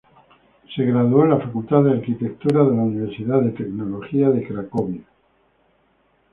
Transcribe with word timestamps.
Se 0.75 0.83
graduó 0.83 1.25
en 1.25 1.29
la 1.29 1.37
Facultad 1.39 1.83
de 1.83 1.91
Arquitectura 1.91 2.61
de 2.63 2.71
la 2.75 2.81
Universidad 2.81 3.39
de 3.41 3.51
Tecnología 3.51 4.29
de 4.31 4.47
Cracovia. 4.47 5.01